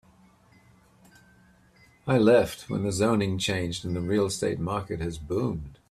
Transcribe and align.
I 2.07 2.17
left 2.17 2.71
when 2.71 2.81
the 2.81 2.91
zoning 2.91 3.37
changed 3.37 3.85
and 3.85 3.95
the 3.95 4.01
real 4.01 4.25
estate 4.25 4.57
market 4.57 4.99
has 4.99 5.19
boomed. 5.19 5.77